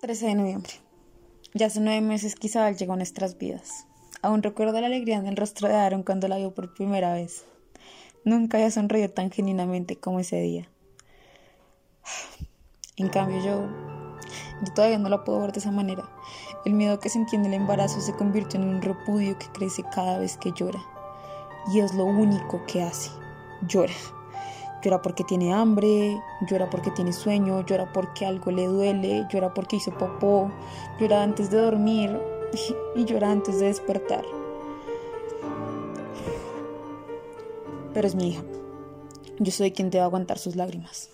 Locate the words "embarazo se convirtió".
17.52-18.58